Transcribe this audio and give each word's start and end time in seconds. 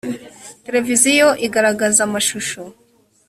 televiziyo 0.65 1.29
igaragaza 1.45 1.99
amashusho. 2.07 2.61